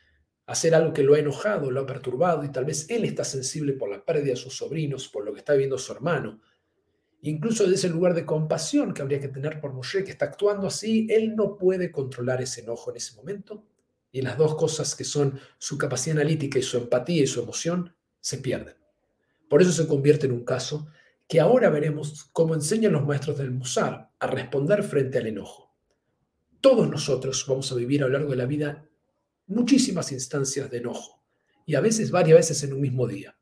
hacer 0.47 0.75
algo 0.75 0.93
que 0.93 1.03
lo 1.03 1.15
ha 1.15 1.19
enojado, 1.19 1.71
lo 1.71 1.81
ha 1.81 1.87
perturbado, 1.87 2.45
y 2.45 2.53
tal 2.53 2.65
vez 2.65 2.89
él 2.91 3.05
está 3.05 3.25
sensible 3.25 3.73
por 3.73 3.91
la 3.91 4.05
pérdida 4.05 4.33
de 4.33 4.37
sus 4.37 4.57
sobrinos, 4.57 5.09
por 5.09 5.25
lo 5.25 5.33
que 5.33 5.39
está 5.39 5.55
viendo 5.55 5.79
su 5.79 5.93
hermano. 5.93 6.41
Incluso 7.23 7.63
desde 7.63 7.77
ese 7.77 7.89
lugar 7.89 8.13
de 8.13 8.27
compasión 8.27 8.93
que 8.93 9.01
habría 9.01 9.21
que 9.21 9.29
tener 9.29 9.61
por 9.61 9.73
Moshe, 9.73 10.05
que 10.05 10.11
está 10.11 10.27
actuando 10.27 10.67
así, 10.67 11.07
él 11.09 11.35
no 11.35 11.57
puede 11.57 11.91
controlar 11.91 12.43
ese 12.43 12.61
enojo 12.61 12.91
en 12.91 12.99
ese 12.99 13.17
momento. 13.17 13.65
Y 14.13 14.21
las 14.21 14.37
dos 14.37 14.55
cosas 14.57 14.95
que 14.95 15.05
son 15.05 15.41
su 15.59 15.79
capacidad 15.79 16.19
analítica 16.19 16.59
y 16.59 16.63
su 16.63 16.77
empatía 16.77 17.23
y 17.23 17.27
su 17.27 17.41
emoción 17.41 17.95
se 18.21 18.39
pierden. 18.39 18.77
Por 19.49 19.63
eso 19.63 19.73
se 19.73 19.89
convierte 19.89 20.27
en 20.27 20.33
un 20.33 20.45
caso 20.45 20.87
que 21.27 21.41
ahora 21.41 21.71
veremos 21.71 22.29
cómo 22.33 22.55
enseñan 22.55 22.93
los 22.93 23.07
maestros 23.07 23.39
del 23.39 23.51
Musar 23.51 24.11
a 24.19 24.27
responder 24.27 24.83
frente 24.83 25.19
al 25.19 25.27
enojo. 25.27 25.75
Todos 26.61 26.89
nosotros 26.89 27.45
vamos 27.49 27.73
a 27.73 27.75
vivir 27.75 28.03
a 28.03 28.07
lo 28.07 28.13
largo 28.13 28.31
de 28.31 28.37
la 28.37 28.47
vida 28.47 28.87
muchísimas 29.47 30.13
instancias 30.13 30.71
de 30.71 30.79
enojo 30.79 31.23
y 31.67 31.75
a 31.75 31.81
veces 31.81 32.11
varias 32.11 32.39
veces 32.39 32.63
en 32.63 32.73
un 32.73 32.81
mismo 32.81 33.07
día. 33.07 33.37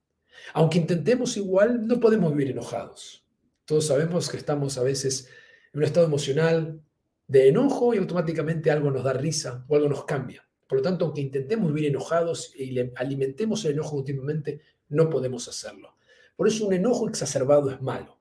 Aunque 0.54 0.78
intentemos 0.78 1.36
igual, 1.36 1.86
no 1.86 2.00
podemos 2.00 2.32
vivir 2.32 2.50
enojados. 2.50 3.24
Todos 3.64 3.86
sabemos 3.86 4.28
que 4.28 4.36
estamos 4.36 4.76
a 4.78 4.82
veces 4.82 5.28
en 5.72 5.80
un 5.80 5.84
estado 5.84 6.06
emocional 6.06 6.82
de 7.26 7.48
enojo 7.48 7.94
y 7.94 7.98
automáticamente 7.98 8.70
algo 8.70 8.90
nos 8.90 9.04
da 9.04 9.12
risa 9.12 9.64
o 9.68 9.76
algo 9.76 9.88
nos 9.88 10.04
cambia. 10.04 10.46
Por 10.68 10.78
lo 10.78 10.82
tanto, 10.82 11.04
aunque 11.04 11.20
intentemos 11.20 11.72
vivir 11.72 11.90
enojados 11.90 12.52
y 12.56 12.78
alimentemos 12.96 13.64
el 13.64 13.72
enojo 13.72 13.96
últimamente, 13.96 14.60
no 14.88 15.08
podemos 15.08 15.48
hacerlo. 15.48 15.96
Por 16.36 16.48
eso 16.48 16.66
un 16.66 16.72
enojo 16.72 17.08
exacerbado 17.08 17.70
es 17.70 17.80
malo. 17.80 18.18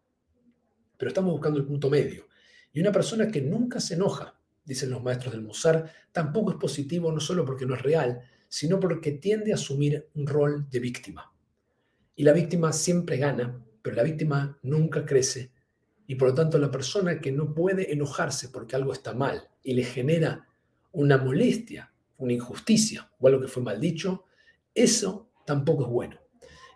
Pero 0.98 1.10
estamos 1.10 1.32
buscando 1.32 1.60
el 1.60 1.66
punto 1.66 1.90
medio. 1.90 2.28
Y 2.74 2.80
una 2.80 2.92
persona 2.92 3.30
que 3.30 3.42
nunca 3.42 3.80
se 3.80 3.96
enoja, 3.96 4.40
dicen 4.64 4.90
los 4.90 5.04
maestros 5.04 5.34
del 5.34 5.44
Musar, 5.44 5.92
tampoco 6.12 6.52
es 6.52 6.58
positivo 6.58 7.12
no 7.12 7.20
solo 7.20 7.46
porque 7.46 7.66
no 7.66 7.76
es 7.76 7.82
real, 7.82 8.22
sino 8.48 8.80
porque 8.80 9.14
tiende 9.14 9.52
a 9.52 9.56
asumir 9.56 10.10
un 10.14 10.28
rol 10.28 10.70
de 10.70 10.80
víctima. 10.80 11.34
Y 12.16 12.24
la 12.24 12.34
víctima 12.34 12.74
siempre 12.74 13.18
gana, 13.18 13.64
pero 13.82 13.96
la 13.96 14.04
víctima 14.04 14.60
nunca 14.64 15.06
crece. 15.06 15.52
Y 16.06 16.16
por 16.16 16.30
lo 16.30 16.36
tanto 16.36 16.58
la 16.58 16.70
persona 16.70 17.22
que 17.22 17.32
no 17.32 17.54
puede 17.54 17.94
enojarse 17.94 18.50
porque 18.50 18.76
algo 18.76 18.92
está 18.92 19.14
mal 19.14 19.50
y 19.64 19.74
le 19.74 19.84
genera 19.84 20.48
una 20.92 21.18
molestia, 21.18 21.94
una 22.18 22.34
injusticia 22.34 23.10
o 23.20 23.28
algo 23.28 23.42
que 23.42 23.48
fue 23.48 23.64
mal 23.64 23.80
dicho, 23.80 24.26
eso 24.76 25.32
tampoco 25.46 25.86
es 25.86 25.90
bueno. 25.90 26.18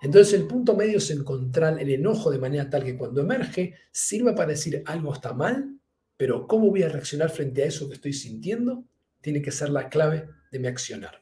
Entonces 0.01 0.34
el 0.34 0.48
punto 0.48 0.75
medio 0.75 0.98
es 1.00 1.10
encontrar 1.12 1.80
el 1.82 1.89
enojo 1.89 2.32
de 2.32 2.39
manera 2.39 2.70
tal 2.70 2.84
que 2.84 2.98
cuando 2.98 3.22
emerge 3.22 3.74
sirva 3.92 4.36
para 4.36 4.50
decir 4.50 4.84
algo 4.86 5.13
está 5.13 5.34
mal, 5.34 5.80
pero 6.18 6.48
cómo 6.48 6.70
voy 6.70 6.84
a 6.84 6.90
reaccionar 6.90 7.30
frente 7.30 7.64
a 7.64 7.68
eso 7.68 7.88
que 7.88 7.96
estoy 7.96 8.14
sintiendo 8.14 8.86
tiene 9.22 9.42
que 9.42 9.52
ser 9.52 9.70
la 9.70 9.90
clave 9.90 10.30
de 10.52 10.60
mi 10.60 10.68
accionar. 10.68 11.22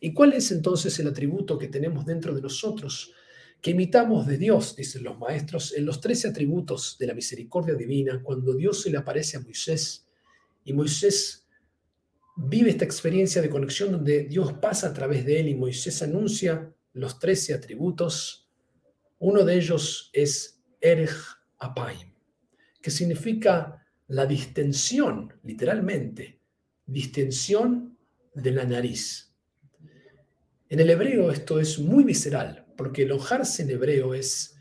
¿Y 0.00 0.12
cuál 0.12 0.32
es 0.32 0.50
entonces 0.50 0.98
el 0.98 1.08
atributo 1.08 1.58
que 1.58 1.68
tenemos 1.68 2.06
dentro 2.06 2.34
de 2.34 2.42
nosotros 2.42 3.12
que 3.60 3.72
imitamos 3.72 4.26
de 4.26 4.38
Dios, 4.38 4.76
dicen 4.76 5.02
los 5.02 5.18
maestros, 5.18 5.74
en 5.74 5.84
los 5.84 6.00
trece 6.00 6.28
atributos 6.28 6.96
de 6.98 7.08
la 7.08 7.14
misericordia 7.14 7.74
divina, 7.74 8.22
cuando 8.22 8.54
Dios 8.54 8.82
se 8.82 8.90
le 8.90 8.98
aparece 8.98 9.36
a 9.36 9.40
Moisés 9.40 10.06
y 10.64 10.72
Moisés 10.72 11.46
vive 12.36 12.70
esta 12.70 12.84
experiencia 12.84 13.42
de 13.42 13.50
conexión 13.50 13.90
donde 13.90 14.24
Dios 14.24 14.52
pasa 14.54 14.88
a 14.88 14.92
través 14.92 15.26
de 15.26 15.40
él 15.40 15.48
y 15.48 15.54
Moisés 15.56 16.02
anuncia 16.02 16.72
los 16.92 17.18
trece 17.18 17.52
atributos, 17.52 18.48
uno 19.18 19.44
de 19.44 19.56
ellos 19.56 20.10
es 20.12 20.62
Erech 20.80 21.16
Apaim, 21.58 22.14
que 22.80 22.92
significa 22.92 23.84
la 24.08 24.26
distensión, 24.26 25.32
literalmente, 25.44 26.40
distensión 26.86 27.98
de 28.34 28.50
la 28.52 28.64
nariz. 28.64 29.34
En 30.68 30.80
el 30.80 30.90
hebreo 30.90 31.30
esto 31.30 31.60
es 31.60 31.78
muy 31.78 32.04
visceral, 32.04 32.66
porque 32.76 33.02
el 33.02 33.10
enojarse 33.10 33.62
en 33.62 33.70
hebreo 33.70 34.14
es, 34.14 34.56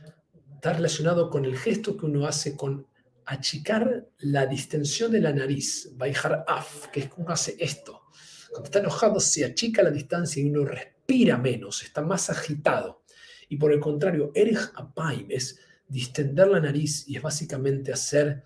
está 0.54 0.74
relacionado 0.74 1.30
con 1.30 1.46
el 1.46 1.58
gesto 1.58 1.98
que 1.98 2.06
uno 2.06 2.26
hace 2.26 2.56
con 2.56 2.88
achicar 3.26 4.10
la 4.20 4.46
distensión 4.46 5.12
de 5.12 5.22
la 5.22 5.34
nariz, 5.34 5.92
baijar 5.96 6.46
af, 6.48 6.88
que 6.88 7.02
es 7.02 7.10
como 7.10 7.30
hace 7.30 7.56
esto. 7.60 8.04
Cuando 8.50 8.66
está 8.66 8.80
enojado 8.80 9.20
se 9.20 9.44
achica 9.44 9.84
la 9.84 9.92
distancia 9.92 10.42
y 10.42 10.50
uno 10.50 10.64
respira 10.66 11.38
menos, 11.38 11.84
está 11.84 12.02
más 12.02 12.30
agitado. 12.30 13.04
Y 13.50 13.58
por 13.58 13.72
el 13.74 13.80
contrario, 13.80 14.32
Erech 14.34 14.72
Apaim 14.76 15.28
es 15.30 15.60
distender 15.88 16.48
la 16.48 16.60
nariz 16.60 17.08
y 17.08 17.18
es 17.18 17.22
básicamente 17.22 17.94
hacer 17.94 18.44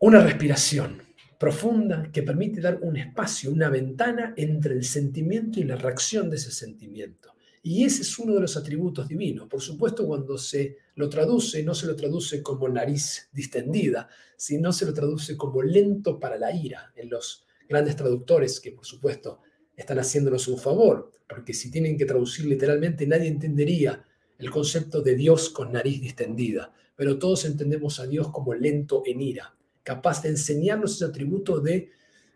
una 0.00 0.22
respiración 0.22 1.02
profunda 1.38 2.10
que 2.12 2.22
permite 2.22 2.60
dar 2.60 2.78
un 2.82 2.96
espacio, 2.96 3.50
una 3.50 3.70
ventana 3.70 4.34
entre 4.36 4.74
el 4.74 4.84
sentimiento 4.84 5.58
y 5.58 5.64
la 5.64 5.76
reacción 5.76 6.28
de 6.28 6.36
ese 6.36 6.50
sentimiento. 6.50 7.34
Y 7.62 7.84
ese 7.84 8.02
es 8.02 8.18
uno 8.18 8.34
de 8.34 8.40
los 8.40 8.56
atributos 8.56 9.08
divinos. 9.08 9.48
Por 9.48 9.60
supuesto, 9.60 10.06
cuando 10.06 10.38
se 10.38 10.76
lo 10.94 11.08
traduce, 11.08 11.62
no 11.62 11.74
se 11.74 11.86
lo 11.86 11.96
traduce 11.96 12.42
como 12.42 12.68
nariz 12.68 13.28
distendida, 13.32 14.08
sino 14.36 14.72
se 14.72 14.86
lo 14.86 14.94
traduce 14.94 15.36
como 15.36 15.62
lento 15.62 16.20
para 16.20 16.38
la 16.38 16.54
ira 16.54 16.92
en 16.94 17.10
los 17.10 17.44
grandes 17.68 17.96
traductores 17.96 18.60
que, 18.60 18.72
por 18.72 18.84
supuesto, 18.84 19.40
están 19.74 19.98
haciéndonos 19.98 20.46
un 20.48 20.58
favor, 20.58 21.10
porque 21.28 21.52
si 21.52 21.70
tienen 21.70 21.98
que 21.98 22.06
traducir 22.06 22.46
literalmente 22.46 23.06
nadie 23.06 23.28
entendería 23.28 24.04
el 24.38 24.50
concepto 24.50 25.02
de 25.02 25.16
Dios 25.16 25.50
con 25.50 25.72
nariz 25.72 26.00
distendida, 26.00 26.72
pero 26.94 27.18
todos 27.18 27.44
entendemos 27.44 27.98
a 27.98 28.06
Dios 28.06 28.30
como 28.30 28.54
lento 28.54 29.02
en 29.04 29.20
ira, 29.20 29.56
capaz 29.86 30.20
de 30.20 30.30
enseñarnos 30.30 30.96
ese 30.96 31.04
atributo 31.04 31.60
de 31.60 31.92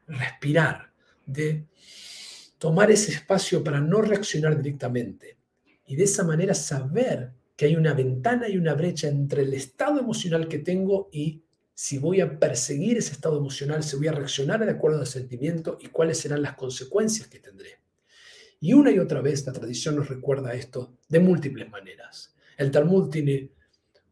respirar, 0.06 0.92
de 1.26 1.66
tomar 2.58 2.92
ese 2.92 3.10
espacio 3.10 3.64
para 3.64 3.80
no 3.80 4.00
reaccionar 4.00 4.56
directamente 4.56 5.36
y 5.84 5.96
de 5.96 6.04
esa 6.04 6.22
manera 6.22 6.54
saber 6.54 7.32
que 7.56 7.64
hay 7.64 7.74
una 7.74 7.92
ventana 7.92 8.48
y 8.48 8.56
una 8.56 8.74
brecha 8.74 9.08
entre 9.08 9.42
el 9.42 9.52
estado 9.52 9.98
emocional 9.98 10.46
que 10.46 10.60
tengo 10.60 11.08
y 11.10 11.42
si 11.74 11.98
voy 11.98 12.20
a 12.20 12.38
perseguir 12.38 12.98
ese 12.98 13.14
estado 13.14 13.38
emocional, 13.38 13.82
si 13.82 13.96
voy 13.96 14.06
a 14.06 14.12
reaccionar 14.12 14.64
de 14.64 14.70
acuerdo 14.70 15.00
al 15.00 15.08
sentimiento 15.08 15.76
y 15.80 15.88
cuáles 15.88 16.18
serán 16.18 16.42
las 16.42 16.54
consecuencias 16.54 17.26
que 17.26 17.40
tendré. 17.40 17.80
Y 18.60 18.74
una 18.74 18.92
y 18.92 19.00
otra 19.00 19.22
vez 19.22 19.44
la 19.44 19.52
tradición 19.52 19.96
nos 19.96 20.08
recuerda 20.08 20.54
esto 20.54 20.98
de 21.08 21.18
múltiples 21.18 21.68
maneras. 21.68 22.32
El 22.56 22.70
Talmud 22.70 23.10
tiene 23.10 23.50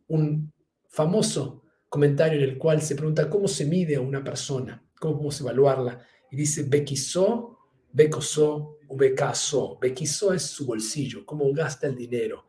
un 0.09 0.52
famoso 0.88 1.62
comentario 1.88 2.38
en 2.38 2.50
el 2.50 2.59
cual 2.59 2.83
se 2.83 2.95
pregunta 2.95 3.30
cómo 3.30 3.49
se 3.49 3.64
mide 3.64 3.97
a 3.97 4.00
una 4.00 4.23
persona, 4.23 4.83
cómo 4.99 5.14
podemos 5.14 5.40
evaluarla. 5.40 6.07
Y 6.30 6.37
dice, 6.37 6.64
Bequizó, 6.64 7.59
Becosó, 7.92 8.78
Ubecasó. 8.88 9.78
Bequizó 9.80 10.33
es 10.33 10.42
su 10.42 10.66
bolsillo, 10.66 11.25
cómo 11.25 11.52
gasta 11.52 11.87
el 11.87 11.97
dinero. 11.97 12.47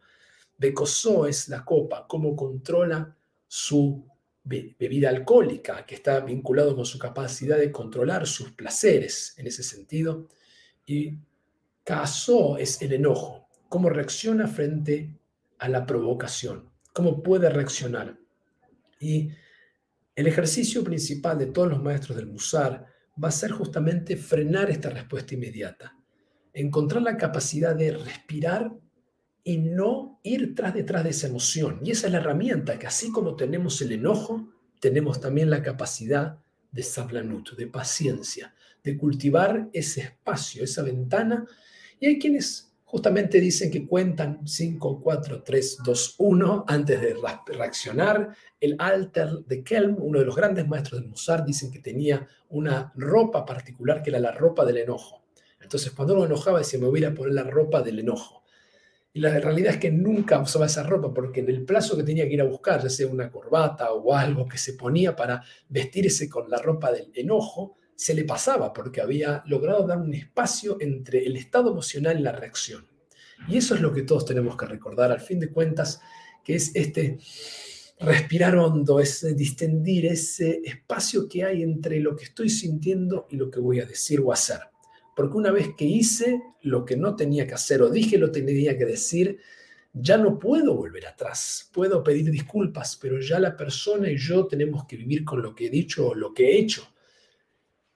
Becosó 0.57 1.25
es 1.25 1.47
la 1.47 1.63
copa, 1.63 2.05
cómo 2.07 2.35
controla 2.35 3.15
su 3.47 4.05
bebida 4.43 5.09
alcohólica, 5.09 5.85
que 5.85 5.95
está 5.95 6.19
vinculado 6.21 6.75
con 6.75 6.85
su 6.85 6.97
capacidad 6.97 7.57
de 7.57 7.71
controlar 7.71 8.25
sus 8.25 8.51
placeres 8.51 9.35
en 9.37 9.47
ese 9.47 9.63
sentido. 9.63 10.27
Y 10.85 11.17
caso 11.83 12.57
es 12.57 12.81
el 12.81 12.93
enojo, 12.93 13.47
cómo 13.69 13.89
reacciona 13.89 14.47
frente 14.47 15.15
a 15.59 15.69
la 15.69 15.85
provocación, 15.85 16.69
cómo 16.93 17.21
puede 17.21 17.49
reaccionar. 17.49 18.17
Y 18.99 19.29
el 20.15 20.27
ejercicio 20.27 20.83
principal 20.83 21.37
de 21.39 21.47
todos 21.47 21.69
los 21.69 21.81
maestros 21.81 22.17
del 22.17 22.27
Musar 22.27 22.85
va 23.21 23.29
a 23.29 23.31
ser 23.31 23.51
justamente 23.51 24.17
frenar 24.17 24.69
esta 24.69 24.89
respuesta 24.89 25.33
inmediata, 25.33 25.95
encontrar 26.53 27.01
la 27.01 27.17
capacidad 27.17 27.75
de 27.75 27.91
respirar 27.91 28.71
y 29.43 29.57
no 29.57 30.19
ir 30.23 30.53
tras 30.55 30.73
detrás 30.73 31.03
de 31.03 31.11
esa 31.11 31.27
emoción. 31.27 31.79
Y 31.83 31.91
esa 31.91 32.07
es 32.07 32.13
la 32.13 32.19
herramienta 32.19 32.77
que 32.77 32.87
así 32.87 33.11
como 33.11 33.35
tenemos 33.35 33.81
el 33.81 33.93
enojo, 33.93 34.49
tenemos 34.79 35.19
también 35.19 35.49
la 35.49 35.63
capacidad 35.63 36.37
de 36.71 36.83
sablanut, 36.83 37.55
de 37.55 37.67
paciencia, 37.67 38.53
de 38.83 38.97
cultivar 38.97 39.69
ese 39.73 40.01
espacio, 40.01 40.63
esa 40.63 40.83
ventana. 40.83 41.45
Y 41.99 42.07
hay 42.07 42.19
quienes 42.19 42.68
justamente 42.89 43.39
dicen 43.39 43.69
que 43.69 43.85
cuentan 43.85 44.47
5, 44.47 44.99
4, 44.99 45.43
3, 45.43 45.77
2, 45.85 46.15
1 46.17 46.65
antes 46.67 46.99
de 46.99 47.15
reaccionar. 47.45 48.35
El 48.59 48.75
alter 48.79 49.29
de 49.45 49.63
Kelm, 49.63 49.97
uno 49.99 50.17
de 50.17 50.25
los 50.25 50.35
grandes 50.35 50.67
maestros 50.67 50.99
del 50.99 51.11
Musar, 51.11 51.45
dicen 51.45 51.71
que 51.71 51.81
tenía 51.81 52.27
una 52.49 52.91
ropa 52.95 53.45
particular 53.45 54.01
que 54.01 54.09
era 54.09 54.19
la 54.19 54.31
ropa 54.31 54.65
del 54.65 54.77
enojo. 54.77 55.23
Entonces, 55.61 55.91
cuando 55.91 56.15
uno 56.15 56.25
enojaba, 56.25 56.57
decía, 56.57 56.79
me 56.79 56.87
voy 56.87 57.03
a 57.03 57.13
poner 57.13 57.35
la 57.35 57.43
ropa 57.43 57.83
del 57.83 57.99
enojo. 57.99 58.43
Y 59.13 59.19
la 59.19 59.37
realidad 59.39 59.73
es 59.73 59.79
que 59.79 59.91
nunca 59.91 60.39
usaba 60.39 60.65
esa 60.65 60.81
ropa 60.81 61.13
porque 61.13 61.41
en 61.41 61.49
el 61.49 61.65
plazo 61.65 61.95
que 61.95 62.01
tenía 62.01 62.27
que 62.27 62.33
ir 62.33 62.41
a 62.41 62.45
buscar, 62.45 62.81
ya 62.81 62.89
sea 62.89 63.05
una 63.05 63.29
corbata 63.29 63.93
o 63.93 64.15
algo 64.15 64.47
que 64.47 64.57
se 64.57 64.73
ponía 64.73 65.15
para 65.15 65.43
vestirse 65.67 66.27
con 66.27 66.49
la 66.49 66.57
ropa 66.57 66.91
del 66.91 67.11
enojo, 67.13 67.77
se 67.99 68.13
le 68.13 68.23
pasaba 68.23 68.71
porque 68.71 69.01
había 69.01 69.43
logrado 69.45 69.85
dar 69.85 69.97
un 69.97 70.13
espacio 70.13 70.77
entre 70.79 71.25
el 71.25 71.35
estado 71.35 71.71
emocional 71.71 72.17
y 72.17 72.23
la 72.23 72.31
reacción. 72.31 72.87
Y 73.49 73.57
eso 73.57 73.75
es 73.75 73.81
lo 73.81 73.93
que 73.93 74.03
todos 74.03 74.23
tenemos 74.23 74.55
que 74.55 74.67
recordar 74.67 75.11
al 75.11 75.19
fin 75.19 75.37
de 75.37 75.49
cuentas, 75.49 75.99
que 76.41 76.55
es 76.55 76.73
este 76.75 77.17
respirar 77.99 78.55
hondo, 78.55 79.01
es 79.01 79.35
distendir 79.35 80.05
ese 80.05 80.61
espacio 80.63 81.27
que 81.27 81.43
hay 81.43 81.61
entre 81.61 81.99
lo 81.99 82.15
que 82.15 82.23
estoy 82.23 82.49
sintiendo 82.49 83.27
y 83.29 83.35
lo 83.35 83.51
que 83.51 83.59
voy 83.59 83.81
a 83.81 83.85
decir 83.85 84.21
o 84.21 84.31
hacer. 84.31 84.61
Porque 85.13 85.35
una 85.35 85.51
vez 85.51 85.71
que 85.77 85.83
hice 85.83 86.41
lo 86.61 86.85
que 86.85 86.95
no 86.95 87.17
tenía 87.17 87.45
que 87.45 87.55
hacer 87.55 87.81
o 87.81 87.89
dije 87.89 88.17
lo 88.17 88.31
que 88.31 88.43
tenía 88.43 88.77
que 88.77 88.85
decir, 88.85 89.39
ya 89.91 90.17
no 90.17 90.39
puedo 90.39 90.73
volver 90.73 91.05
atrás. 91.05 91.69
Puedo 91.73 92.01
pedir 92.01 92.31
disculpas, 92.31 92.95
pero 92.95 93.19
ya 93.19 93.39
la 93.39 93.57
persona 93.57 94.09
y 94.09 94.15
yo 94.15 94.47
tenemos 94.47 94.85
que 94.85 94.95
vivir 94.95 95.25
con 95.25 95.41
lo 95.41 95.53
que 95.53 95.65
he 95.65 95.69
dicho 95.69 96.07
o 96.07 96.15
lo 96.15 96.33
que 96.33 96.45
he 96.45 96.59
hecho. 96.59 96.87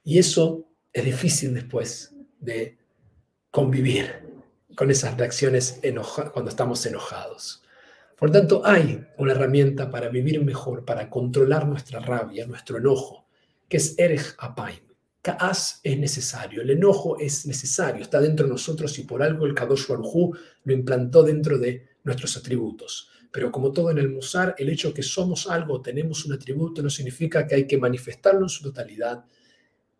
Y 0.04 0.18
eso 0.18 0.68
es 0.92 1.04
difícil 1.04 1.54
después 1.54 2.14
de 2.38 2.78
convivir 3.50 4.22
con 4.76 4.90
esas 4.90 5.16
reacciones 5.16 5.80
cuando 6.32 6.50
estamos 6.50 6.84
enojados. 6.86 7.62
Por 8.16 8.30
tanto, 8.30 8.64
hay 8.64 9.04
una 9.18 9.32
herramienta 9.32 9.90
para 9.90 10.08
vivir 10.08 10.44
mejor, 10.44 10.84
para 10.84 11.10
controlar 11.10 11.66
nuestra 11.66 12.00
rabia, 12.00 12.46
nuestro 12.46 12.78
enojo, 12.78 13.26
que 13.68 13.78
es 13.78 13.98
Erech 13.98 14.36
Apaim. 14.38 14.80
Kaas 15.20 15.80
es 15.82 15.98
necesario, 15.98 16.60
el 16.60 16.70
enojo 16.70 17.18
es 17.18 17.46
necesario, 17.46 18.02
está 18.02 18.20
dentro 18.20 18.44
de 18.44 18.52
nosotros 18.52 18.98
y 18.98 19.04
por 19.04 19.22
algo 19.22 19.46
el 19.46 19.54
Kadosh 19.54 19.88
Baruj 19.88 20.36
lo 20.64 20.72
implantó 20.72 21.22
dentro 21.22 21.58
de 21.58 21.88
nuestros 22.04 22.36
atributos. 22.36 23.08
Pero 23.32 23.50
como 23.50 23.72
todo 23.72 23.90
en 23.90 23.98
el 23.98 24.10
Musar, 24.10 24.54
el 24.58 24.68
hecho 24.68 24.88
de 24.88 24.94
que 24.94 25.02
somos 25.02 25.48
algo, 25.48 25.80
tenemos 25.80 26.26
un 26.26 26.34
atributo, 26.34 26.82
no 26.82 26.90
significa 26.90 27.46
que 27.46 27.54
hay 27.54 27.66
que 27.66 27.78
manifestarlo 27.78 28.42
en 28.42 28.48
su 28.50 28.62
totalidad, 28.62 29.24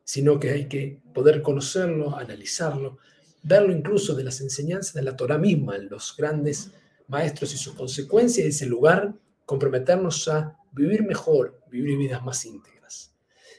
sino 0.04 0.38
que 0.38 0.50
hay 0.50 0.68
que 0.68 1.00
poder 1.12 1.42
conocerlo, 1.42 2.16
analizarlo, 2.16 2.98
verlo 3.42 3.72
incluso 3.72 4.14
de 4.14 4.24
las 4.24 4.40
enseñanzas 4.40 4.94
de 4.94 5.02
la 5.02 5.16
Torah 5.16 5.38
misma, 5.38 5.78
los 5.78 6.14
grandes 6.16 6.70
maestros 7.08 7.54
y 7.54 7.58
sus 7.58 7.74
consecuencias, 7.74 8.44
y 8.46 8.48
ese 8.48 8.66
lugar 8.66 9.14
comprometernos 9.44 10.28
a 10.28 10.56
vivir 10.72 11.02
mejor, 11.02 11.60
vivir 11.70 11.98
vidas 11.98 12.24
más 12.24 12.44
íntegras. 12.44 13.14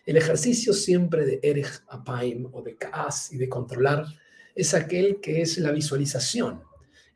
El 0.05 0.17
ejercicio 0.17 0.73
siempre 0.73 1.25
de 1.25 1.39
Erech 1.41 1.83
Apaim 1.87 2.47
o 2.53 2.61
de 2.61 2.75
Kaas 2.75 3.31
y 3.33 3.37
de 3.37 3.49
controlar 3.49 4.05
es 4.53 4.73
aquel 4.73 5.19
que 5.19 5.41
es 5.41 5.57
la 5.57 5.71
visualización, 5.71 6.61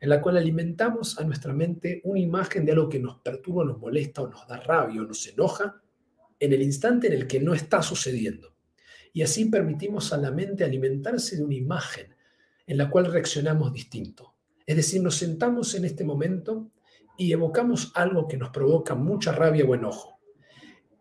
en 0.00 0.08
la 0.08 0.20
cual 0.20 0.36
alimentamos 0.36 1.18
a 1.18 1.24
nuestra 1.24 1.52
mente 1.52 2.00
una 2.04 2.20
imagen 2.20 2.64
de 2.64 2.72
algo 2.72 2.88
que 2.88 2.98
nos 2.98 3.18
perturba, 3.20 3.64
nos 3.64 3.78
molesta 3.78 4.22
o 4.22 4.28
nos 4.28 4.46
da 4.46 4.56
rabia 4.58 5.02
o 5.02 5.04
nos 5.04 5.26
enoja 5.26 5.80
en 6.38 6.52
el 6.52 6.62
instante 6.62 7.08
en 7.08 7.12
el 7.12 7.26
que 7.26 7.40
no 7.40 7.54
está 7.54 7.82
sucediendo. 7.82 8.54
Y 9.12 9.22
así 9.22 9.46
permitimos 9.46 10.12
a 10.12 10.16
la 10.16 10.30
mente 10.30 10.64
alimentarse 10.64 11.36
de 11.36 11.44
una 11.44 11.54
imagen 11.54 12.14
en 12.66 12.76
la 12.78 12.88
cual 12.88 13.06
reaccionamos 13.06 13.72
distinto. 13.72 14.34
Es 14.66 14.76
decir, 14.76 15.02
nos 15.02 15.16
sentamos 15.16 15.74
en 15.74 15.84
este 15.84 16.04
momento 16.04 16.70
y 17.18 17.32
evocamos 17.32 17.92
algo 17.94 18.28
que 18.28 18.36
nos 18.36 18.50
provoca 18.50 18.94
mucha 18.94 19.32
rabia 19.32 19.64
o 19.64 19.74
enojo. 19.74 20.20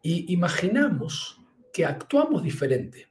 Y 0.02 0.34
imaginamos 0.34 1.40
que 1.72 1.86
actuamos 1.86 2.44
diferente, 2.44 3.08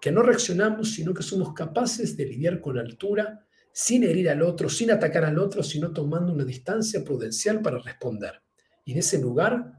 que 0.00 0.12
no 0.12 0.22
reaccionamos, 0.22 0.92
sino 0.92 1.12
que 1.12 1.22
somos 1.22 1.52
capaces 1.52 2.16
de 2.16 2.26
lidiar 2.26 2.60
con 2.60 2.78
altura, 2.78 3.46
sin 3.72 4.04
herir 4.04 4.30
al 4.30 4.42
otro, 4.42 4.68
sin 4.68 4.90
atacar 4.90 5.24
al 5.24 5.38
otro, 5.38 5.62
sino 5.62 5.92
tomando 5.92 6.32
una 6.32 6.44
distancia 6.44 7.04
prudencial 7.04 7.60
para 7.60 7.78
responder. 7.78 8.40
Y 8.84 8.92
en 8.92 8.98
ese 8.98 9.20
lugar, 9.20 9.72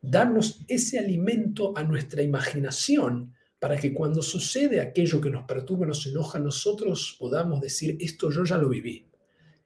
darnos 0.00 0.64
ese 0.66 0.98
alimento 0.98 1.76
a 1.76 1.82
nuestra 1.82 2.22
imaginación 2.22 3.34
para 3.58 3.76
que 3.76 3.92
cuando 3.92 4.22
sucede 4.22 4.80
aquello 4.80 5.20
que 5.20 5.30
nos 5.30 5.44
perturba, 5.44 5.86
nos 5.86 6.06
enoja, 6.06 6.38
nosotros 6.38 7.16
podamos 7.18 7.60
decir, 7.60 7.96
esto 8.00 8.30
yo 8.30 8.44
ya 8.44 8.56
lo 8.56 8.68
viví, 8.68 9.06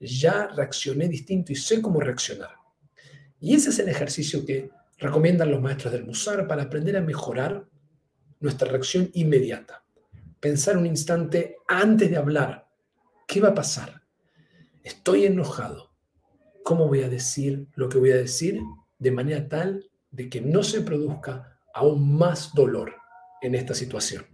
ya 0.01 0.49
reaccioné 0.49 1.09
distinto 1.09 1.53
y 1.53 1.57
sé 1.57 1.83
cómo 1.83 2.01
reaccionar. 2.01 2.51
Y 3.39 3.55
ese 3.55 3.71
es 3.71 3.79
el 3.81 3.89
ejercicio 3.89 4.47
que 4.47 4.71
recomiendan 4.99 5.51
los 5.51 5.61
maestros 5.61 5.93
del 5.93 6.05
Musar 6.07 6.47
para 6.47 6.63
aprender 6.63 6.97
a 6.97 7.03
mejorar 7.03 7.67
nuestra 8.40 8.71
reacción 8.71 9.11
inmediata. 9.14 9.85
Pensar 10.40 10.77
un 10.77 10.87
instante 10.87 11.57
antes 11.69 12.11
de 12.11 12.16
hablar, 12.16 12.69
¿qué 13.27 13.40
va 13.40 13.49
a 13.49 13.55
pasar? 13.55 14.03
Estoy 14.83 15.27
enojado. 15.27 15.93
¿Cómo 16.64 16.88
voy 16.88 17.03
a 17.03 17.09
decir 17.09 17.66
lo 17.75 17.88
que 17.88 17.99
voy 17.99 18.12
a 18.12 18.16
decir 18.16 18.61
de 18.99 19.11
manera 19.11 19.49
tal 19.49 19.90
de 20.11 20.29
que 20.29 20.40
no 20.40 20.62
se 20.62 20.81
produzca 20.81 21.59
aún 21.75 22.16
más 22.16 22.55
dolor? 22.55 23.02
En 23.42 23.55
esta 23.55 23.74
situación. 23.74 24.24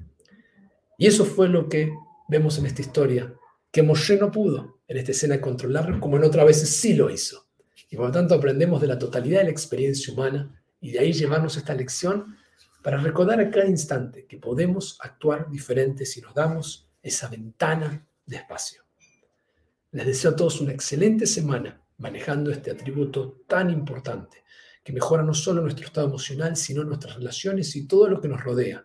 Y 0.96 1.06
eso 1.06 1.24
fue 1.24 1.48
lo 1.48 1.68
que 1.68 1.92
vemos 2.28 2.58
en 2.58 2.66
esta 2.66 2.82
historia, 2.82 3.34
que 3.70 3.82
Moshe 3.82 4.16
no 4.16 4.30
pudo 4.30 4.80
en 4.86 4.96
esta 4.98 5.12
escena 5.12 5.40
controlar, 5.40 5.98
como 6.00 6.16
en 6.16 6.24
otras 6.24 6.46
veces 6.46 6.70
sí 6.70 6.94
lo 6.94 7.10
hizo. 7.10 7.46
Y 7.90 7.96
por 7.96 8.06
lo 8.06 8.12
tanto 8.12 8.34
aprendemos 8.34 8.80
de 8.80 8.86
la 8.86 8.98
totalidad 8.98 9.38
de 9.38 9.44
la 9.44 9.50
experiencia 9.50 10.12
humana 10.12 10.62
y 10.80 10.92
de 10.92 10.98
ahí 10.98 11.12
llevarnos 11.12 11.56
esta 11.56 11.74
lección 11.74 12.36
para 12.82 12.98
recordar 12.98 13.40
a 13.40 13.50
cada 13.50 13.66
instante 13.66 14.26
que 14.26 14.38
podemos 14.38 14.98
actuar 15.00 15.50
diferente 15.50 16.04
si 16.04 16.20
nos 16.20 16.34
damos 16.34 16.88
esa 17.02 17.28
ventana 17.28 18.06
de 18.26 18.36
espacio. 18.36 18.82
Les 19.92 20.06
deseo 20.06 20.32
a 20.32 20.36
todos 20.36 20.60
una 20.60 20.72
excelente 20.72 21.26
semana 21.26 21.82
manejando 21.96 22.50
este 22.50 22.70
atributo 22.70 23.42
tan 23.46 23.70
importante 23.70 24.44
que 24.84 24.92
mejora 24.92 25.22
no 25.22 25.34
solo 25.34 25.62
nuestro 25.62 25.86
estado 25.86 26.08
emocional, 26.08 26.56
sino 26.56 26.84
nuestras 26.84 27.16
relaciones 27.16 27.74
y 27.76 27.86
todo 27.86 28.08
lo 28.08 28.20
que 28.20 28.28
nos 28.28 28.42
rodea 28.42 28.84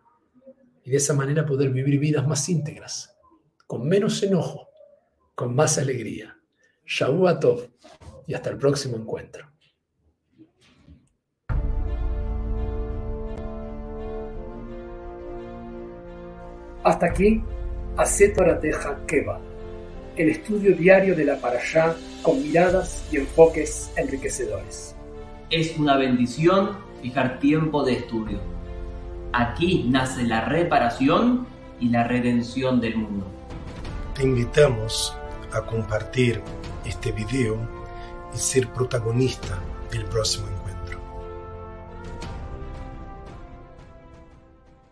y 0.84 0.92
de 0.92 0.98
esa 0.98 1.14
manera 1.14 1.46
poder 1.46 1.70
vivir 1.70 2.00
vidas 2.00 2.28
más 2.28 2.48
íntegras, 2.50 3.16
con 3.68 3.88
menos 3.88 4.22
enojo, 4.24 4.70
con 5.36 5.56
más 5.56 5.78
alegría. 5.78 6.38
Shabu 6.86 7.40
Tov 7.40 7.70
y 8.28 8.34
hasta 8.34 8.50
el 8.50 8.58
próximo 8.58 8.98
encuentro. 8.98 9.48
Hasta 16.84 17.06
aquí, 17.06 17.42
Teja 18.62 19.06
Keva, 19.08 19.40
el 20.18 20.30
estudio 20.30 20.76
diario 20.76 21.16
de 21.16 21.24
la 21.24 21.40
Parashá 21.40 21.96
con 22.22 22.44
miradas 22.44 23.08
y 23.10 23.18
enfoques 23.18 23.90
enriquecedores. 23.96 24.94
Es 25.50 25.78
una 25.78 25.96
bendición 25.96 26.78
fijar 27.02 27.40
tiempo 27.40 27.86
de 27.86 27.94
estudio 27.94 28.53
Aquí 29.36 29.86
nace 29.90 30.24
la 30.24 30.42
reparación 30.42 31.48
y 31.80 31.90
la 31.90 32.04
redención 32.04 32.80
del 32.80 32.98
mundo. 32.98 33.26
Te 34.14 34.22
invitamos 34.22 35.18
a 35.52 35.62
compartir 35.62 36.40
este 36.86 37.12
video 37.12 37.58
y 38.32 38.38
ser 38.38 38.68
protagonista 38.68 39.60
del 39.92 40.06
próximo 40.06 40.46
encuentro. 40.46 40.63